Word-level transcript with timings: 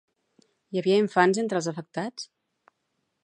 Hi 0.75 0.79
havia 0.81 0.97
infants 1.01 1.43
entre 1.43 1.59
els 1.61 1.69
afectats? 1.73 2.29